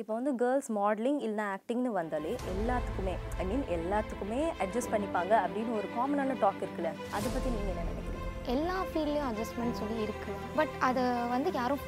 இப்போ 0.00 0.12
வந்து 0.16 0.32
girls 0.42 0.68
modelling 0.76 1.18
இல்லைனா 1.24 1.46
ஆக்டிங்னு 1.54 1.90
வந்தாலே 1.98 2.30
எல்லாத்துக்குமே 2.52 3.14
ஐ 3.42 3.44
மீன் 3.48 3.64
எல்லாத்துக்குமே 3.76 4.38
அட்ஜஸ்ட் 4.64 4.92
பண்ணிப்பாங்க 4.92 5.32
அப்படின்னு 5.44 5.76
ஒரு 5.80 5.88
காமனான 5.96 6.36
டாக் 6.44 6.62
இருக்குல்ல. 6.64 6.92
அதை 7.16 7.26
பற்றி 7.34 7.50
நீங்கள் 7.56 7.72
என்ன 7.74 7.84
நினைக்கிறீங்க? 7.90 8.30
எல்லா 8.54 8.76
ஃபீல்ட்லேயும் 8.90 9.28
அட்ஜஸ்ட்மெண்ட் 9.30 9.80
சொல்லி 9.82 9.98
இருக்கு. 10.06 10.34
பட் 10.58 10.74
அதை 10.88 11.04
வந்து 11.34 11.50
யாரும் 11.60 11.84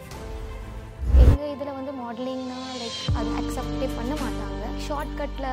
எங்கள் 1.23 1.53
இதில் 1.55 1.77
வந்து 1.79 1.93
மாடலிங்னா 2.03 2.59
லைக் 2.81 2.99
அது 3.21 3.31
அக்செப்டே 3.41 3.89
பண்ண 3.99 4.13
மாட்டாங்க. 4.23 4.61
ஷார்ட் 4.87 5.17
கட்டில் 5.21 5.51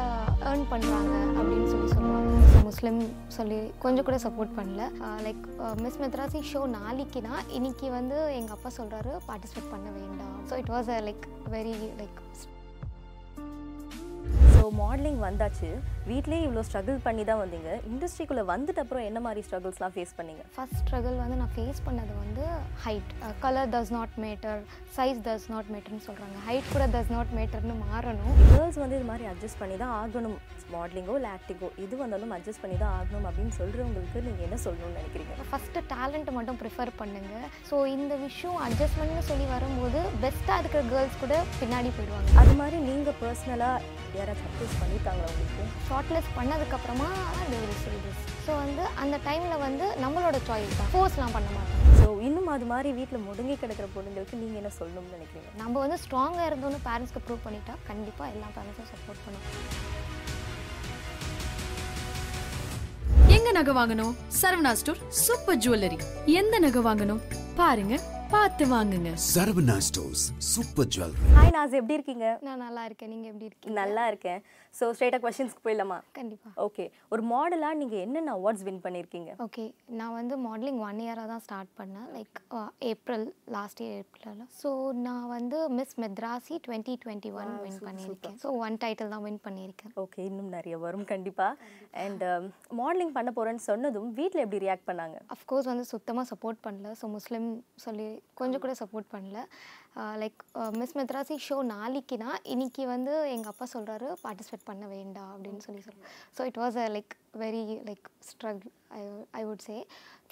ஏர்ன் 0.50 0.66
பண்ணுறாங்க 0.73 1.14
அப்படின்னு 1.38 1.70
சொல்லி 1.73 1.89
சொல்லுவாங்க. 1.96 2.36
ஸோ 2.52 2.60
முஸ்லீம் 2.70 3.00
சொல்லி 3.38 3.57
கொஞ்சம் 3.84 4.07
கூட 4.07 4.18
சப்போர்ட் 4.26 4.54
பண்ணல. 4.60 4.84
லைக் 5.26 5.44
மிஸ் 5.84 6.00
மெத்ராசி 6.04 6.41
ஷோ 6.52 6.62
நாளைக்குனா 6.78 7.34
இன்னைக்கு 7.57 7.89
வந்து 7.98 8.20
எங்கள் 8.39 8.55
அப்பா 8.57 8.71
சொல்கிறாரு 8.80 9.14
பார்ட்டிசிபேட் 9.30 9.73
பண்ண 9.76 9.89
வேண்டாம். 10.00 10.38
So 10.52 10.55
it 10.64 10.71
was 10.76 10.91
a 10.97 11.00
like 11.10 11.25
very 11.55 11.75
like 12.01 12.19
so 14.59 14.65
modelling 14.79 15.19
வந்தாச்சு 15.25 15.69
வீட்லேயே 16.09 16.43
இவ்வளோ 16.45 16.61
ஸ்ட்ரகிள் 16.68 16.97
பண்ணி 17.05 17.23
தான் 17.29 17.39
வந்தீங்க. 17.41 17.69
இண்டஸ்ட்ரிக்குள்ளே 17.89 18.43
வந்துட்டு 18.51 18.82
அப்புறம் 18.83 19.05
என்ன 19.09 19.19
மாதிரி 19.25 19.41
ஸ்ட்ரகிள்ஸ்லாம் 19.47 19.93
ஃபேஸ் 19.95 20.13
பண்ணீங்க? 20.18 20.43
ஃபஸ்ட் 20.55 20.79
ஸ்ட்ரகிள் 20.82 21.15
வந்து 21.21 21.37
நான் 21.41 21.54
ஃபேஸ் 21.55 21.79
பண்ணது 21.87 22.13
வந்து 22.23 22.43
height 22.85 23.11
colour 23.43 23.69
does 23.75 23.91
not 23.97 24.15
matter 24.25 24.59
size 24.97 25.19
does 25.27 25.47
not 25.54 25.69
மேட்டர்னு 25.73 26.05
சொல்கிறாங்க 26.07 26.37
ஹைட் 26.47 26.71
கூட 26.73 26.85
டஸ் 26.95 27.11
நாட் 27.15 27.33
மேட்டர்னு 27.39 27.75
மாறணும். 27.87 28.33
கேர்ள்ஸ் 28.54 28.79
வந்து 28.83 28.97
இது 28.99 29.07
மாதிரி 29.11 29.27
அட்ஜஸ்ட் 29.33 29.61
பண்ணி 29.61 29.77
தான் 29.83 29.93
ஆகணும். 30.01 30.39
மாடலிங்கோ 30.73 31.13
இல்லை 31.19 31.29
ஆக்டிங்கோ 31.35 31.69
எது 31.83 32.02
வந்தாலும் 32.02 32.33
அட்ஜஸ்ட் 32.38 32.63
பண்ணி 32.63 32.75
தான் 32.81 32.95
ஆகணும் 32.97 33.27
அப்படின்னு 33.30 33.53
சொல்கிறவங்களுக்கு 33.59 34.19
நீங்கள் 34.27 34.45
என்ன 34.47 34.59
சொல்லணும்னு 34.66 34.99
நினைக்கிறீங்க? 34.99 35.47
ஃபஸ்ட்டு 35.52 35.85
டேலண்ட்டை 35.94 36.33
மட்டும் 36.39 36.59
ப்ரிஃபர் 36.63 36.91
பண்ணுங்க. 37.02 37.33
ஸோ 37.69 37.77
இந்த 37.95 38.13
விஷயம் 38.27 38.59
அட்ஜஸ்ட்மெண்ட்னு 38.67 39.25
சொல்லி 39.31 39.47
வரும்போது 39.55 40.02
பெஸ்ட்டாக 40.25 40.61
இருக்கிற 40.63 40.83
கேர்ள்ஸ் 40.91 41.21
கூட 41.23 41.38
பின்னாடி 41.61 41.91
போயிடுவாங்க. 41.97 42.38
அது 42.44 42.53
மாதிரி 42.61 42.79
நீங்கள் 42.89 43.19
பர்சனலாக 43.23 43.97
யாராச்சும் 44.19 44.48
அப்ரோச் 44.50 44.75
பண்ணிட்டாங்களா 44.81 45.28
உங்களுக்கு 45.31 45.66
ஷார்ட் 45.88 46.11
லிஸ்ட் 46.16 46.36
பண்ணதுக்கப்புறமா 46.39 47.09
செய்திஸ் 47.83 48.23
ஸோ 48.45 48.52
வந்து 48.61 48.83
அந்த 49.02 49.16
டைமில் 49.25 49.61
வந்து 49.66 49.86
நம்மளோட 50.03 50.38
சாய்ஸ் 50.47 50.78
தான். 50.80 50.89
ஃபோர்ஸ்லாம் 50.94 51.33
பண்ண 51.36 51.50
மாட்டாங்க. 51.56 51.88
ஸோ 52.00 52.08
இன்னும் 52.28 52.50
அது 52.53 52.66
மாதிரி 52.72 52.89
வீட்டில் 53.00 53.25
முடங்கி 53.28 53.56
கிடக்கிற 53.64 53.88
பொண்ணுங்களுக்கு 53.95 54.39
நீங்கள் 54.41 54.59
என்ன 54.61 54.72
சொல்லணும்னு 54.78 55.16
நினைக்கிறீங்க? 55.17 55.50
நம்ம 55.61 55.75
வந்து 55.83 55.97
ஸ்ட்ராங்காக 56.03 56.47
இருந்தோன்னு 56.50 56.80
பேரண்ட்ஸ்க்கு 56.88 57.23
ப்ரூவ் 57.25 57.45
பண்ணிட்டா 57.47 57.75
கண்டிப்பாக 57.89 58.31
எல்லா 58.36 58.47
பேரண்ட்ஸும் 58.58 58.91
சப்போர்ட் 58.94 59.23
பண்ணுவோம் 59.25 59.58
எங்க 63.38 63.50
நகை 63.58 63.73
வாங்கணும்? 63.80 64.13
சரவணா 64.39 64.72
ஸ்டோர் 64.80 65.03
சூப்பர் 65.25 65.59
ஜுவல்லரி 65.66 66.00
எந்த 66.41 66.56
நகை 66.66 66.81
வாங்கணும்? 66.89 67.22
பாருங்க. 67.61 67.95
பார்த்து 68.33 68.63
வாங்குங்க. 68.72 69.11
Saravana 69.33 69.75
stores 69.85 70.23
super 70.49 70.89
jewellery. 70.94 71.30
Hi 71.38 71.53
Naz 71.55 71.75
எப்படி 71.77 71.95
இருக்கீங்க? 71.97 72.25
நான் 72.47 72.61
நல்லா 72.63 72.81
இருக்கேன். 72.88 73.09
நீங்கள் 73.13 73.30
எப்படி 73.31 73.47
இருக்கீங்க? 73.49 73.75
நல்லா 73.80 74.03
இருக்கேன். 74.11 74.39
ஸோ 74.77 74.88
ஸ்ட்ரெயிட்டாக 74.95 75.22
கொஷின்ஸ்க்கு 75.23 75.63
போயிடலாமா? 75.66 75.97
கண்டிப்பாக 76.17 76.66
ஓகே 76.66 76.85
ஒரு 77.13 77.22
மாடலாக 77.31 77.77
நீங்கள் 77.80 78.02
என்னென்ன 78.05 78.33
அவார்ட்ஸ் 78.39 78.66
வின் 78.67 78.81
பண்ணியிருக்கீங்க 78.83 79.31
ஓகே 79.45 79.66
நான் 80.00 80.13
வந்து 80.17 80.35
மாடலிங் 80.44 80.80
ஒன் 80.88 81.00
இயராக 81.05 81.27
தான் 81.33 81.44
ஸ்டார்ட் 81.45 81.72
பண்ணேன். 81.80 82.05
லைக் 82.17 82.41
ஏப்ரல் 82.91 83.25
லாஸ்ட் 83.55 83.81
இயர் 83.85 83.97
ஏப்ரலில் 84.03 84.45
ஸோ 84.59 84.72
நான் 85.07 85.25
வந்து 85.35 85.59
Miss 85.80 85.95
Madrasi 86.05 86.57
twenty 86.67 86.95
twenty 87.05 87.31
one 87.39 87.52
win 87.66 87.81
பண்ணியிருக்கேன். 87.88 88.38
ஸோ 88.44 88.53
ஒன் 88.67 88.80
டைட்டில் 88.85 89.11
தான் 89.16 89.25
வின் 89.27 89.41
பண்ணியிருக்கேன். 89.47 89.94
ஓகே 90.05 90.22
இன்னும் 90.30 90.53
நிறைய 90.57 90.77
வரும் 90.85 91.07
கண்டிப்பாக 91.13 91.73
அண்ட் 92.05 92.23
மாடலிங் 92.81 93.16
பண்ண 93.17 93.31
போகிறேன்னு 93.39 93.66
சொன்னதும் 93.72 94.13
வீட்டில் 94.22 94.45
எப்படி 94.45 94.63
ரியாக்ட் 94.67 94.88
பண்ணாங்க? 94.91 95.19
அஃப்கோர்ஸ் 95.38 95.72
வந்து 95.73 95.88
சுத்தமாக 95.95 96.27
சப்போர்ட் 96.33 96.63
பண்ணல. 96.69 96.95
ஸோ 97.02 97.07
முஸ்லீம் 97.17 97.50
சொல்லி 97.88 98.09
கொஞ்சம் 98.39 98.64
கூட 98.66 98.73
சப்போர்ட் 98.81 99.08
பண்ணல. 99.16 99.39
லைக் 100.22 100.42
மிஸ் 100.80 100.95
மெத்ராசி 101.00 101.36
ஷோ 101.48 101.58
நாளைக்குனா 101.75 102.30
இன்னைக்கு 102.53 102.84
வந்து 102.95 103.14
எங்கள் 103.36 103.52
அப்பா 103.53 103.66
சொல்கிறாரு 103.75 104.09
பார்ட்டிசிபேட் 104.25 104.70
பண்ண 104.70 104.86
வேண்டாம் 104.98 105.31
அப்படின்னு 105.36 105.64
சொல்லி 105.67 105.81
சொல்லுவாங்க 105.88 106.14
so 106.38 106.47
it 106.50 106.59
was 106.64 106.78
a 106.84 106.85
like 106.96 107.13
very 107.44 107.63
like 107.90 108.06
struggle 108.29 108.72
I 109.00 109.02
I 109.40 109.44
would 109.50 109.66
say 109.68 109.75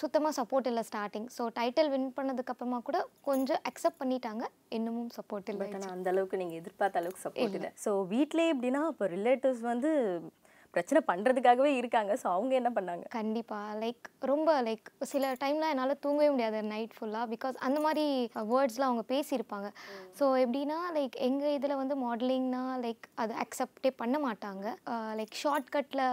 சுத்தமாக 0.01 0.33
சப்போர்ட் 0.39 0.69
இல்லை 0.71 0.83
ஸ்டார்டிங் 0.89 1.27
ஸோ 1.37 1.43
டைட்டில் 1.59 1.91
வின் 1.93 2.09
பண்ணதுக்கப்புறமா 2.17 2.79
கூட 2.87 2.97
கொஞ்சம் 3.29 3.61
அக்செப்ட் 3.69 3.99
பண்ணிட்டாங்க. 4.01 4.43
இன்னமும் 4.77 5.11
சப்போர்ட் 5.17 5.49
இல்லை 5.53 5.67
ஆனால் 5.77 5.93
அந்த 5.97 6.09
அளவுக்கு 6.13 6.41
நீங்கள் 6.41 6.59
எதிர்பார்த்த 6.61 7.01
அளவுக்கு 7.01 7.25
சப்போர்ட் 7.27 7.57
இல்லை. 7.59 7.71
ஸோ 7.85 7.91
வீட்டிலே 8.13 8.47
எப்படின்னா 8.53 8.81
இப்போ 8.93 9.07
ரிலேட்டிவ்ஸ் 9.17 9.63
வந்து 9.71 9.91
பிரச்சனை 10.75 10.99
பண்ணுறதுக்காகவே 11.09 11.71
இருக்காங்க. 11.79 12.11
ஸோ 12.21 12.27
அவங்க 12.35 12.53
என்ன 12.59 12.69
பண்ணாங்க? 12.77 13.05
கண்டிப்பாக 13.17 13.75
லைக் 13.83 14.07
ரொம்ப 14.31 14.49
லைக் 14.67 14.87
சில 15.11 15.31
டைமில் 15.43 15.69
என்னால் 15.71 15.93
தூங்கவே 16.03 16.29
முடியாது 16.33 16.59
நைட் 16.73 16.93
ஃபுல்லாக 16.97 17.25
பிகாஸ் 17.33 17.55
அந்த 17.67 17.79
மாதிரி 17.85 18.05
வேர்ட்ஸ்லாம் 18.51 18.89
அவங்க 18.91 19.05
பேசியிருப்பாங்க. 19.13 19.69
ஸோ 20.19 20.25
எப்படின்னா 20.43 20.79
லைக் 20.97 21.15
எங்கள் 21.27 21.55
இதில் 21.57 21.79
வந்து 21.81 21.97
மாடலிங்னா 22.03 22.63
லைக் 22.85 23.05
அது 23.23 23.33
அக்செப்டே 23.45 23.91
பண்ண 24.01 24.15
மாட்டாங்க. 24.27 24.65
லைக் 25.19 25.37
ஷார்ட்கட்டில் 25.43 26.05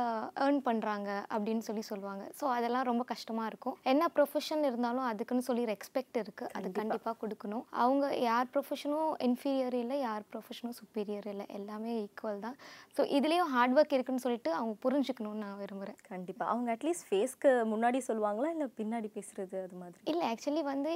ஏர்ன் 0.47 0.61
பண்ணுறாங்க 0.69 1.11
அப்படின்னு 1.35 1.65
சொல்லி 1.69 1.85
சொல்லுவாங்க. 1.91 2.25
ஸோ 2.41 2.47
அதெல்லாம் 2.57 2.89
ரொம்ப 2.91 3.07
கஷ்டமாக 3.13 3.51
இருக்கும். 3.53 3.77
என்ன 3.95 4.09
ப்ரொஃபஷன் 4.17 4.65
இருந்தாலும் 4.71 5.07
அதுக்குன்னு 5.11 5.47
சொல்லி 5.51 5.65
ரெஸ்பெக்ட் 5.75 6.19
இருக்குது 6.23 6.53
அது 6.59 6.71
கண்டிப்பாக 6.81 7.17
கொடுக்கணும். 7.23 7.65
அவங்க 7.85 8.05
யார் 8.29 8.51
ப்ரொஃபஷனும் 8.55 9.13
இன்ஃபீரியர் 9.29 9.79
இல்லை 9.83 9.99
யார் 10.09 10.25
ப்ரொஃபஷனும் 10.33 10.77
சுப்பீரியர் 10.81 11.29
இல்லை. 11.35 11.47
எல்லாமே 11.59 11.93
ஈக்குவல் 12.05 12.43
தான். 12.47 12.57
ஸோ 12.97 13.03
இதுலேயும் 13.19 13.51
ஹார்ட் 13.55 13.77
ஒர்க் 13.79 13.95
இருக்குன்னு 13.97 14.25
சொல்லிட்டு 14.27 14.44
அவங்க 14.51 14.75
புரிஞ்சுக்கணும்னு 14.85 15.43
நான் 15.45 15.59
விரும்புகிறேன் 15.59 15.99
கண்டிப்பாக 16.09 16.51
அவங்க 16.51 16.77
அட்லீஸ்ட் 16.77 17.07
ஃபேஸ்க்கு 17.09 17.51
முன்னாடி 17.73 17.99
சொல்லுவாங்களா? 18.09 18.49
இல்லை 18.55 18.67
பின்னாடி 18.81 19.09
பேசுறது 19.17 19.57
அது 19.63 19.77
மாதிரி? 19.77 20.01
இல்லை 20.05 20.25
ஆக்சுவலி 20.33 20.63
வந்து 20.63 20.93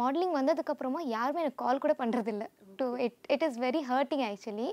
மாடலிங் 0.00 0.34
வந்ததுக்கப்புறமா 0.38 1.00
யாருமே 1.16 1.40
எனக்கு 1.40 1.64
கால் 1.64 1.82
கூட 1.84 1.94
பண்ணுறதில்ல 1.98 2.46
to 2.76 2.94
it 3.06 3.18
it 3.28 3.46
is 3.48 3.58
very 3.66 3.82
hurting 3.92 4.24
actually 4.30 4.68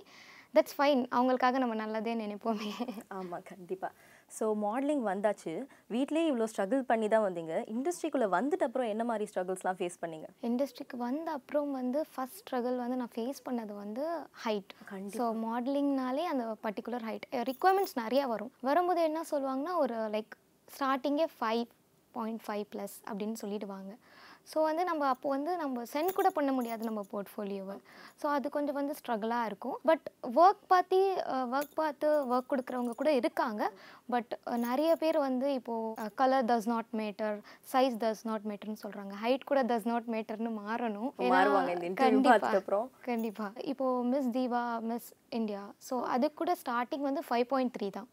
that's 0.54 0.76
fine 0.78 1.02
அவங்களுக்காக 1.18 1.58
நம்ம 1.58 1.76
நல்லதே 1.76 2.16
நினைப்போமே. 2.16 2.72
ஆமாம் 3.08 3.48
கண்டிப்பாக 3.54 3.94
ஸோ 4.38 4.46
மாடலிங் 4.64 5.04
வந்தாச்சு. 5.10 5.54
வீட்லேயே 5.94 6.26
இவ்வளோ 6.30 6.46
ஸ்ட்ரகிள் 6.52 6.82
பண்ணி 6.90 7.08
தான் 7.14 7.26
வந்தீங்க. 7.28 7.54
இண்டஸ்ட்ரிக்குள்ளே 7.76 8.28
வந்துட்டு 8.36 8.66
அப்புறம் 8.68 8.90
என்ன 8.94 9.04
மாதிரி 9.10 9.26
ஸ்ட்ரகிள்ஸ்லாம் 9.32 9.78
ஃபேஸ் 9.80 9.98
பண்ணீங்க? 10.04 10.28
இண்டஸ்ட்ரிக்கு 10.50 10.98
வந்த 11.06 11.28
அப்புறம் 11.38 11.72
வந்து 11.80 12.02
ஃபஸ்ட் 12.12 12.40
ஸ்ட்ரகிள் 12.42 12.78
வந்து 12.84 13.00
நான் 13.02 13.14
ஃபேஸ் 13.16 13.42
பண்ணது 13.48 13.76
வந்து 13.84 14.04
ஹைட் 14.46 14.74
ஸோ 15.20 15.28
மாடலிங்னாலே 15.46 16.26
அந்த 16.34 16.46
பர்டிகுலர் 16.68 17.08
ஹைட் 17.10 17.28
ரிக்குவயர்மெண்ட்ஸ் 17.52 17.98
நிறையா 18.04 18.28
வரும். 18.34 18.54
வரும்போது 18.70 19.02
என்ன 19.10 19.24
சொல்லுவாங்கன்னா 19.34 19.76
ஒரு 19.86 19.98
லைக் 20.18 20.36
ஸ்டார்டிங்கே 20.78 21.28
ஃபைவ் 21.40 21.66
பாயிண்ட் 22.14 22.44
ஃபைவ் 22.46 22.66
ப்ளஸ் 22.74 22.98
அப்படின்னு 23.10 23.38
சொல்லிடுவாங்க. 23.42 23.92
ஸோ 24.54 24.62
வந்து 24.62 24.84
நம்ம 24.84 25.08
அப்போ 25.08 25.30
வந்து 25.30 25.58
நம்ம 25.58 25.84
சென்ட் 25.94 26.14
கூட 26.14 26.30
பண்ண 26.30 26.52
முடியாது 26.52 26.84
நம்ம 26.84 27.06
போர்ட்ஃபோலியோவை 27.12 27.78
ஸோ 28.22 28.26
அது 28.26 28.50
கொஞ்சம் 28.50 28.76
வந்து 28.76 28.94
ஸ்ட்ரகிளாக 29.00 29.46
இருக்கும். 29.46 29.78
பட் 29.84 30.06
ஒர்க் 30.36 30.64
பார்த்து 30.68 31.24
ஒர்க் 31.28 31.76
பார்த்து 31.76 32.08
ஒர்க் 32.36 32.50
கொடுக்குறவங்க 32.50 32.94
கூட 32.96 33.14
இருக்காங்க. 33.14 33.72
பட் 34.10 34.40
நிறைய 34.58 34.96
பேர் 34.96 35.18
வந்து 35.18 35.54
இப்போது 35.54 36.12
colour 36.16 36.46
does 36.46 36.68
not 36.68 36.86
matter 36.94 37.38
size 37.74 37.98
does 38.04 38.24
not 38.24 38.42
மேட்டர்னு 38.42 38.82
சொல்கிறாங்க 38.84 39.14
ஹைட் 39.24 39.44
கூட 39.46 39.64
டஸ் 39.64 39.86
நாட் 39.86 40.04
மேட்டர்னு 40.08 40.54
மாறணும். 40.62 41.12
ஏன்னா- 41.18 41.34
மாறுவாங்க 41.36 41.70
இந்த 41.70 41.88
interview 41.90 41.94
கண்டிப்பா, 41.94 42.36
பார்த்துட்ட 42.36 42.56
அப்புறம். 42.56 42.92
கண்டிப்பா. 43.02 43.52
இப்போ 43.64 44.04
Miss 44.04 44.28
Deepa 44.28 44.80
Miss 44.80 45.14
India 45.30 45.64
so 45.90 46.02
அதுக்கு 46.04 46.36
கூட 46.36 46.56
ஸ்டார்டிங் 46.66 47.08
வந்து 47.10 47.24
ஃபைவ் 47.30 47.44
பாயிண்ட் 47.44 47.76
த்ரீ 47.80 47.90
தான். 47.90 48.08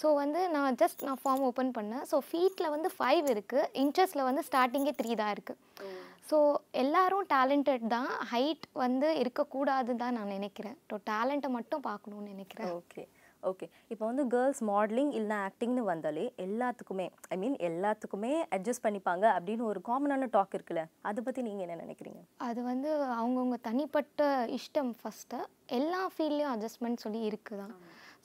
ஸோ 0.00 0.08
வந்து 0.22 0.40
நான் 0.54 0.78
ஜஸ்ட் 0.82 1.04
நான் 1.08 1.20
ஃபார்ம் 1.22 1.44
ஓப்பன் 1.48 1.72
பண்ணேன். 1.78 2.04
ஸோ 2.10 2.18
ஃபீட்டில் 2.28 2.72
வந்து 2.74 2.90
ஃபைவ் 2.96 3.26
இருக்குது 3.34 3.68
இன்ச்சஸில் 3.82 4.26
வந்து 4.28 4.44
ஸ்டார்டிங்கே 4.48 4.94
த்ரீ 5.00 5.12
தான் 5.22 5.34
இருக்குது 5.36 5.90
ஸோ 6.30 6.38
எல்லாரும் 6.82 7.26
டேலண்டட் 7.32 7.84
தான். 7.96 8.10
ஹைட் 8.30 8.64
வந்து 8.84 9.08
இருக்கக்கூடாது 9.22 9.92
தான் 10.02 10.16
நான் 10.18 10.32
நினைக்கிறேன். 10.36 10.76
ஸோ 10.90 10.96
டேலண்ட்டை 11.10 11.50
மட்டும் 11.58 11.84
பார்க்கணும்னு 11.90 12.32
நினைக்கிறேன். 12.34 12.72
ஓகே 12.80 13.04
ஓகே 13.50 13.66
இப்போ 13.92 14.04
வந்து 14.10 14.24
கேர்ள்ஸ் 14.34 14.60
மாடலிங் 14.68 15.10
இல்லைனா 15.16 15.38
ஆக்டிங்னு 15.48 15.82
வந்தாலே 15.90 16.22
எல்லாத்துக்குமே 16.44 17.06
ஐ 17.34 17.36
மீன் 17.42 17.56
எல்லாத்துக்குமே 17.68 18.30
அட்ஜஸ்ட் 18.56 18.84
பண்ணிப்பாங்க 18.84 19.24
அப்படின்னு 19.36 19.64
ஒரு 19.72 19.80
காமனான 19.88 20.28
டாக் 20.36 20.56
இருக்குல்ல. 20.58 20.84
அதை 21.08 21.22
பற்றி 21.26 21.42
நீங்கள் 21.48 21.64
என்ன 21.66 21.76
நினைக்கிறீங்க? 21.82 22.22
அது 22.48 22.60
வந்து 22.70 22.90
அவங்கவுங்க 23.18 23.58
தனிப்பட்ட 23.68 24.30
இஷ்டம் 24.58 24.92
ஃபஸ்ட்டு 25.00 25.40
எல்லா 25.78 26.00
ஃபீல்ட்லேயும் 26.14 26.52
அட்ஜஸ்ட்மெண்ட் 26.54 27.04
சொல்லி 27.04 27.20
இருக்குது 27.30 27.60
தான் 27.62 27.76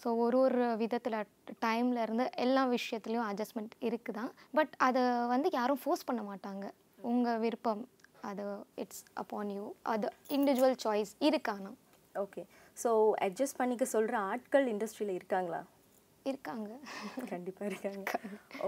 ஸோ 0.04 0.10
ஒரு 0.24 0.38
ஒரு 0.46 0.66
விதத்தில் 0.82 1.18
டைமில் 1.66 2.02
இருந்து 2.06 2.26
எல்லா 2.46 2.64
விஷயத்துலையும் 2.76 3.28
அட்ஜஸ்ட்மெண்ட் 3.30 3.74
இருக்குது 3.90 4.18
தான் 4.20 4.32
பட் 4.58 4.74
அதை 4.88 5.04
வந்து 5.34 5.50
யாரும் 5.60 5.82
ஃபோர்ஸ் 5.84 6.08
பண்ண 6.10 6.22
மாட்டாங்க. 6.30 6.66
உங்கள் 7.12 7.42
விருப்பம் 7.46 7.84
அது 8.30 8.46
இட்ஸ் 8.84 9.04
அப்பான் 9.22 9.52
யூ 9.58 9.66
அது 9.94 10.08
இண்டிவிஜுவல் 10.38 10.78
சாய்ஸ் 10.86 11.12
இருக்கானா 11.30 11.72
ஓகே 12.16 12.42
ஸோ 12.78 12.90
அட்ஜஸ்ட் 13.26 13.60
பண்ணிக்க 13.62 13.86
சொல்கிற 13.96 14.16
ஆட்கள் 14.32 14.66
இண்டஸ்ட்ரியில் 14.74 15.18
இருக்காங்களா? 15.20 15.62
இருக்காங்க. 16.26 16.70
கண்டிப்பாக 17.32 17.70
இருக்காங்க. 17.70 18.12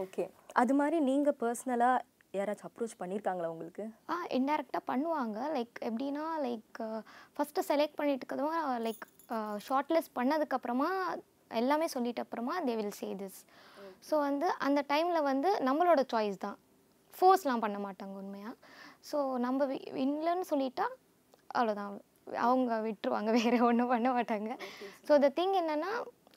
ஓகே 0.03 0.23
அது 0.61 0.73
மாதிரி 0.79 0.97
நீங்கள் 1.09 1.37
பர்சனலாக 1.41 2.05
யாராச்சும் 2.37 2.67
அப்ரோச் 2.69 2.99
பண்ணியிருக்காங்களா 2.99 3.51
உங்களுக்கு? 3.53 3.83
ஆ 4.11 4.15
இன்டெரக்டாக 4.37 4.83
பண்ணுவாங்க. 4.91 5.37
லைக் 5.55 5.75
எப்படின்னா 5.87 6.25
லைக் 6.45 6.79
ஃபஸ்ட்டு 7.35 7.65
செலக்ட் 7.69 7.99
பண்ணிட்டுக்கதும் 7.99 8.55
லைக் 8.85 9.05
ஷார்ட் 9.67 9.91
லிஸ்ட் 9.95 10.17
பண்ணதுக்கப்புறமா 10.19 10.89
எல்லாமே 11.61 11.87
சொல்லிட்ட 11.93 12.23
அப்புறமா 12.25 12.53
they 12.67 12.75
will 12.79 12.97
say 12.99 13.07
this 13.21 13.39
so 14.09 14.15
வந்து 14.27 14.47
அந்த 14.67 14.79
டைமில் 14.91 15.27
வந்து 15.31 15.49
நம்மளோட 15.67 16.01
சாய்ஸ் 16.13 16.37
தான். 16.45 16.57
ஃபோர்ஸ்லாம் 17.13 17.63
பண்ண 17.65 17.77
மாட்டாங்க 17.87 18.15
உண்மையாக 18.21 18.55
ஸோ 19.09 19.17
நம்ம 19.45 19.65
இல்லைன்னு 20.05 20.45
சொல்லிட்டா 20.51 20.85
அவ்வளோதான் 21.55 21.95
அவங்க 22.45 22.73
விட்டுருவாங்க 22.87 23.31
வேறு 23.37 23.57
ஒன்றும் 23.69 23.91
பண்ண 23.93 24.09
மாட்டாங்க. 24.17 24.49
ஸோ 25.07 25.13
த 25.23 25.29
திங் 25.39 25.55
என்னென்னா 25.61 25.91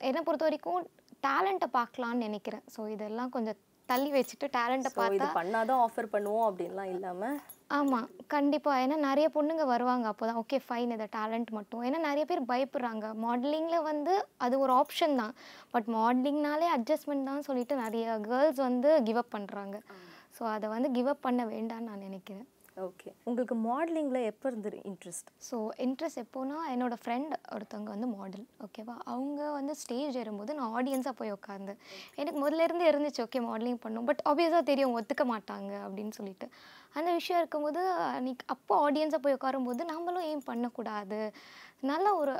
என்னை 0.09 0.21
பொறுத்த 0.27 0.45
வரைக்கும் 0.47 0.81
டேலண்ட்டை 1.27 1.69
பார்க்கலான்னு 1.79 2.25
நினைக்கிறேன். 2.27 2.63
ஸோ 2.75 2.81
இதெல்லாம் 2.95 3.31
கொஞ்சம் 3.35 3.59
தள்ளி 3.89 4.09
வச்சுட்டு 4.15 4.47
டேலண்ட்டை 4.57 4.91
பார்த்தா 4.99 5.27
பண்ணாதான் 5.39 5.81
ஆஃபர் 5.87 6.13
பண்ணுவோம் 6.15 6.47
அப்படின்லாம் 6.49 6.91
இல்லாம 6.95 7.31
ஆமாம் 7.69 8.09
கண்டிப்பாக 8.33 8.81
ஏன்னா 8.83 8.97
நிறைய 9.07 9.27
பொண்ணுங்க 9.35 9.63
வருவாங்க 9.71 10.05
அப்போ 10.09 10.25
தான் 10.27 10.39
ஓகே 10.41 10.57
ஃபைன் 10.65 10.91
இதை 10.95 11.07
டேலண்ட் 11.15 11.49
மட்டும். 11.57 11.83
ஏன்னா 11.87 11.99
நிறைய 12.07 12.23
பேர் 12.29 12.41
பயப்படுறாங்க. 12.51 13.05
மாடலிங்கில் 13.23 13.87
வந்து 13.91 14.13
அது 14.45 14.55
ஒரு 14.63 14.73
ஆப்ஷன் 14.81 15.15
தான். 15.21 15.33
பட் 15.73 15.87
மாடலிங்னாலே 15.97 16.67
அட்ஜஸ்ட்மெண்ட் 16.77 17.29
தான் 17.31 17.45
சொல்லிட்டு 17.47 17.75
நிறைய 17.85 18.17
கேர்ள்ஸ் 18.27 18.61
வந்து 18.67 18.91
கிவ் 19.07 19.21
அப் 19.23 19.35
பண்ணுறாங்க 19.37 19.77
ஸோ 20.37 20.43
அதை 20.55 20.69
வந்து 20.75 20.89
கிவ் 20.97 21.09
அப் 21.13 21.25
பண்ண 21.27 21.41
வேண்டாம்னு 21.55 21.89
நான் 21.89 22.05
நினைக்கிறேன். 22.07 22.47
ஓகே 22.77 23.09
உங்களுக்கு 23.23 23.55
மாடலிங்கில் 23.55 24.25
எப்போ 24.29 24.45
இருந்து 24.49 24.69
இன்ட்ரெஸ்ட் 24.89 25.29
ஸோ 25.49 25.57
இன்ட்ரெஸ்ட் 25.77 26.19
எப்போனா 26.23 26.57
என்னோடய 26.73 26.99
ஃப்ரெண்ட் 27.03 27.33
ஒருத்தவங்க 27.55 27.89
வந்து 27.95 28.07
மாடல் 28.07 28.45
ஓகேவா 28.65 28.95
அவங்க 29.03 29.51
வந்து 29.51 29.73
ஸ்டேஜ் 29.75 30.17
ஏறும்போது 30.17 30.53
நான் 30.53 30.73
ஆடியன்ஸாக 30.79 31.15
போய் 31.15 31.31
உட்காந்தேன் 31.31 31.79
எனக்கு 32.15 32.39
முதல்ல 32.45 32.65
இருந்து 32.67 32.89
இருந்துச்சு 32.91 33.23
ஓகே 33.25 33.41
மாடலிங் 33.47 33.79
பண்ணும். 33.85 34.07
பட் 34.09 34.21
ஆப்வியஸாக 34.31 34.63
தெரியும் 34.63 34.95
ஒத்துக்க 34.99 35.25
மாட்டாங்க 35.33 35.71
அப்படின்னு 35.85 36.13
சொல்லிட்டு. 36.19 36.47
அந்த 36.93 37.09
விஷயம் 37.11 37.39
இருக்கும்போது 37.39 37.81
அன்னைக்கு 38.17 38.45
அப்போ 38.47 38.89
ஆடியன்ஸாக 38.89 39.21
போய் 39.21 39.37
உட்காரும்போது 39.37 39.85
நம்மளும் 39.93 40.27
ஏன் 40.33 40.43
பண்ணக்கூடாது. 40.45 41.21
நல்ல 41.91 42.07
ஒரு 42.15 42.33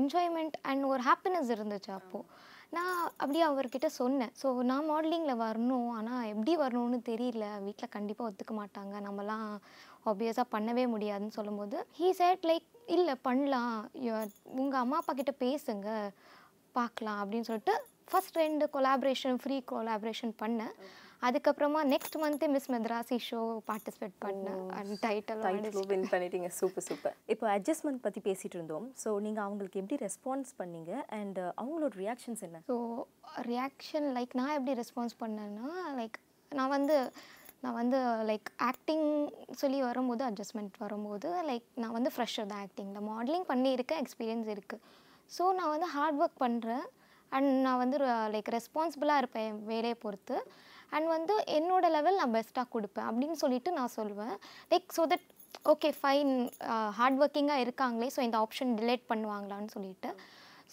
என்ஜாய்மெண்ட் 0.00 0.58
அண்ட் 0.62 0.84
ஒரு 0.84 1.02
ஹாப்பினஸ் 1.02 1.50
இருந்துச்சு 1.56 1.92
அப்போது 2.00 2.28
நான் 2.72 2.96
அப்படியே 3.20 3.44
அவர்கிட்ட 3.48 3.88
சொன்னேன். 4.00 4.32
ஸோ 4.40 4.46
நான் 4.70 4.88
மாடலிங்கில் 4.90 5.42
வரணும். 5.46 5.90
ஆனால் 5.98 6.28
எப்படி 6.32 6.52
வரணும்னு 6.62 6.98
தெரியல. 7.10 7.46
வீட்டில் 7.66 7.94
கண்டிப்பாக 7.96 8.28
ஒத்துக்க 8.30 8.54
மாட்டாங்க. 8.60 8.94
நம்மலாம் 9.06 9.46
ஆப்வியஸாக 10.10 10.52
பண்ணவே 10.54 10.84
முடியாதுன்னு 10.94 11.36
சொல்லும்போது 11.38 11.78
ஹீ 11.98 12.08
சேட் 12.20 12.46
லைக் 12.50 12.68
இல்லை 12.96 13.14
பண்ணலாம். 13.28 13.76
உங்கள் 14.62 14.82
அம்மா 14.82 14.98
அப்பா 15.02 15.14
கிட்ட 15.20 15.34
பேசுங்க. 15.44 15.88
பார்க்கலாம். 16.78 17.20
அப்படின்னு 17.22 17.48
சொல்லிட்டு 17.50 17.74
ஃபஸ்ட் 18.10 18.40
ரெண்டு 18.44 18.64
கொலாபரேஷன் 18.76 19.38
ஃப்ரீ 19.42 19.56
கொலாபரேஷன் 19.72 20.34
பண்ணேன். 20.42 20.74
அதுக்கப்புறமா 21.26 21.80
நெக்ஸ்ட் 21.92 22.16
மந்த்தே 22.22 22.46
மிஸ் 22.54 22.68
மெத்ராசி 22.74 23.16
ஷோ 23.26 23.40
பார்ட்டிசிபேட் 23.68 24.16
பண்ணேன் 24.24 24.64
அண்ட் 24.78 24.92
டைட்டில் 25.04 25.42
வின் 25.92 26.04
பண்ணிட்டீங்க. 26.12 26.48
சூப்பர் 26.58 26.84
சூப்பர் 26.88 27.14
இப்போ 27.34 27.46
அட்ஜஸ்ட்மெண்ட் 27.54 28.02
பற்றி 28.06 28.20
பேசிட்டு 28.28 28.56
இருந்தோம். 28.58 28.86
ஸோ 29.02 29.08
நீங்கள் 29.26 29.44
அவங்களுக்கு 29.46 29.80
எப்படி 29.82 29.98
ரெஸ்பான்ஸ் 30.06 30.52
பண்ணீங்க? 30.60 30.92
அண்ட் 31.18 31.40
அவங்களோட 31.60 31.92
ரியாக்ஷன்ஸ் 32.04 32.44
என்ன? 32.48 32.60
ஸோ 32.70 32.76
ரியாக்ஷன் 33.52 34.08
லைக் 34.18 34.36
நான் 34.40 34.54
எப்படி 34.58 34.74
ரெஸ்பான்ஸ் 34.82 35.16
பண்ணேன்னா 35.24 35.70
லைக் 36.00 36.18
நான் 36.52 36.74
வந்து 36.76 36.98
நான் 37.64 37.78
வந்து 37.80 37.98
லைக் 38.30 38.48
ஆக்டிங் 38.68 39.06
சொல்லி 39.60 39.78
வரும்போது 39.88 40.22
அட்ஜஸ்ட்மெண்ட் 40.28 40.74
வரும்போது 40.84 41.28
லைக் 41.50 41.66
நான் 41.82 41.96
வந்து 41.98 42.10
ஃப்ரெஷ்ஷர் 42.14 42.50
தான் 42.52 42.62
ஆக்டிங்கில் 42.66 43.06
மாடலிங் 43.10 43.46
பண்ணியிருக்கேன் 43.52 44.02
எக்ஸ்பீரியன்ஸ் 44.04 44.50
இருக்குது 44.54 44.82
ஸோ 45.36 45.44
நான் 45.58 45.72
வந்து 45.74 45.88
ஹார்ட் 45.94 46.20
ஒர்க் 46.22 46.38
பண்ணுறேன் 46.44 46.86
அண்ட் 47.32 47.50
நான் 47.66 47.80
வந்து 47.84 47.98
லைக் 48.34 48.50
ரெஸ்பான்சிபிளாக 48.56 49.22
இருப்பேன் 49.22 49.56
வேலையை 49.72 49.96
பொறுத்து. 50.04 50.36
அண்ட் 50.94 51.08
வந்து 51.16 51.36
என்னோட 51.58 51.88
லெவல் 51.96 52.20
நான் 52.20 52.34
பெஸ்ட்டாக 52.36 52.72
கொடுப்பேன். 52.74 53.08
அப்படின்னு 53.10 53.38
சொல்லிட்டு 53.44 53.72
நான் 53.78 53.96
சொல்லுவேன். 53.98 54.34
Like 54.72 54.88
so 54.98 55.04
that 55.12 55.26
okay 55.72 55.90
fine 56.00 56.32
hard 56.96 57.20
ஒர்க்கிங்காக 57.24 57.64
இருக்காங்களே 57.66 58.08
ஸோ 58.16 58.22
இந்த 58.28 58.38
ஆப்ஷன் 58.46 58.74
டிலேட் 58.80 59.04
பண்ணுவாங்களான்னு 59.12 59.70
சொல்லிட்டு. 59.76 60.10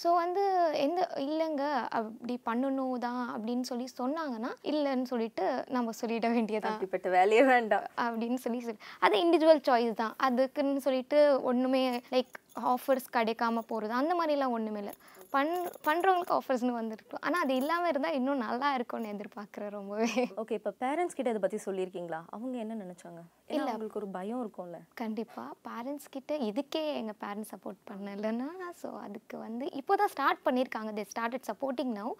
ஸோ 0.01 0.09
வந்து 0.21 0.43
எந்த 0.83 1.01
இல்லைங்க 1.25 1.63
அப்படி 1.97 2.35
பண்ணணும் 2.47 2.93
தான் 3.05 3.19
அப்படின்னு 3.33 3.65
சொல்லி 3.69 3.87
சொன்னாங்கன்னா 3.99 4.51
இல்லைன்னு 4.71 5.09
சொல்லிட்டு 5.11 5.43
நம்ம 5.75 5.93
சொல்லிட 5.99 6.27
வேண்டியதான் 6.35 6.75
அப்படிப்பட்ட 6.75 7.09
வேலையே 7.17 7.43
வேண்டாம். 7.51 7.85
அப்படின்னு 8.05 8.39
சொல்லி 8.45 8.59
சொல்லி 8.67 8.81
அது 9.07 9.21
இண்டிவிஜுவல் 9.25 9.61
சாய்ஸ் 9.67 9.99
தான். 10.01 10.15
அதுக்குன்னு 10.27 10.85
சொல்லிட்டு 10.87 11.19
ஒன்றுமே 11.51 11.83
லைக் 12.15 12.33
ஆஃபர்ஸ் 12.73 13.07
கிடைக்காம 13.17 13.63
போகிறது 13.71 13.93
அந்த 14.01 14.15
மாதிரிலாம் 14.21 14.55
ஒன்றுமே 14.57 14.81
இல்லை. 14.83 14.95
பண் 15.35 15.51
பண்ணுறவங்களுக்கு 15.87 16.35
ஆஃபர்ஸ்னு 16.37 16.73
வந்துருக்கும் 16.77 17.21
ஆனால் 17.27 17.43
அது 17.45 17.53
இல்லாமல் 17.61 17.91
இருந்தால் 17.91 18.17
இன்னும் 18.19 18.43
நல்லா 18.45 18.69
இருக்கும்னு 18.77 19.11
எதிர்பார்க்குறேன் 19.13 19.73
ரொம்பவே. 19.77 20.09
ஓகே 20.41 20.57
இப்போ 20.59 20.71
பேரண்ட்ஸ் 20.83 21.17
கிட்ட 21.17 21.33
இதை 21.33 21.41
பற்றி 21.45 21.59
சொல்லியிருக்கீங்களா? 21.67 22.19
அவங்க 22.37 22.55
என்ன 22.63 22.77
நினைச்சாங்க? 22.83 23.21
இல்லை. 23.55 23.69
அவங்களுக்கு 23.71 23.99
ஒரு 24.01 24.09
பயம் 24.17 24.41
இருக்கும்ல. 24.43 24.79
கண்டிப்பாக 25.01 25.57
பேரண்ட்ஸ் 25.69 26.13
கிட்ட 26.15 26.37
இதுக்கே 26.49 26.83
எங்கள் 27.01 27.19
பேரண்ட்ஸ் 27.25 27.53
சப்போர்ட் 27.55 27.81
பண்ணலைன்னா 27.91 28.49
ஸோ 28.81 28.89
அதுக்கு 29.07 29.37
வந்து 29.47 29.67
இப்போ 29.81 29.95
தான் 30.03 30.13
ஸ்டார்ட் 30.15 30.45
பண்ணியிருக்காங்க. 30.47 30.91
They 30.99 31.05
started 31.13 31.47
supporting 31.51 31.93
now 31.99 32.13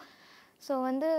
so 0.66 0.74
வந்து 0.90 1.10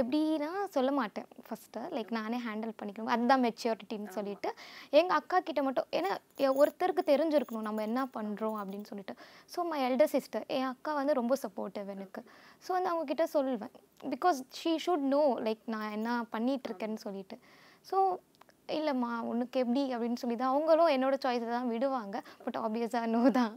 எப்படின்னா 0.00 0.48
சொல்ல 0.74 0.90
மாட்டேன் 0.98 1.28
ஃபஸ்ட்டு 1.46 1.80
லைக் 1.94 2.10
நானே 2.18 2.38
ஹேண்டில் 2.46 2.74
பண்ணிக்கணும். 2.80 3.12
அதுதான் 3.14 3.42
மெச்சூரிட்டின்னு 3.44 4.14
சொல்லிட்டு 4.16 4.48
எங்கள் 4.98 5.16
அக்கா 5.18 5.38
கிட்ட 5.48 5.60
மட்டும் 5.68 5.88
ஏன்னா 5.98 6.10
ஒருத்தருக்கு 6.60 7.02
தெரிஞ்சிருக்கணும். 7.12 7.66
நம்ம 7.68 7.82
என்ன 7.88 8.02
பண்ணுறோம் 8.16 8.58
அப்படின்னு 8.62 8.88
சொல்லிட்டு. 8.90 9.14
ஸோ 9.54 9.64
மை 9.70 9.78
எல்டர் 9.86 10.12
சிஸ்டர் 10.14 10.44
என் 10.58 10.68
அக்கா 10.72 10.92
வந்து 11.00 11.14
ரொம்ப 11.20 11.36
சப்போர்ட்டிவ் 11.44 11.88
எனக்கு. 11.96 12.22
ஸோ 12.66 12.70
வந்து 12.76 12.90
அவங்க 12.92 13.06
கிட்ட 13.12 13.26
சொல்லுவேன். 13.36 13.74
Because 14.14 14.40
she 14.58 14.74
should 14.84 15.06
know 15.14 15.22
like 15.48 15.64
நான் 15.76 15.94
என்ன 15.98 16.10
பண்ணிட்டு 16.34 16.68
இருக்கேன்னு 16.70 17.00
சொல்லிட்டு. 17.06 17.38
ஸோ 17.90 17.96
இல்லைம்மா 18.78 19.12
உனக்கு 19.32 19.58
எப்படி 19.64 19.82
அப்படின்னு 19.94 20.20
சொல்லி 20.22 20.36
தான் 20.42 20.52
அவங்களும் 20.54 20.92
என்னோட 20.96 21.16
சாய்ஸை 21.24 21.50
தான் 21.56 21.70
விடுவாங்க. 21.74 22.16
பட் 22.44 22.60
ஆப்வியஸாக 22.66 23.10
நோ 23.16 23.22
தான். 23.40 23.54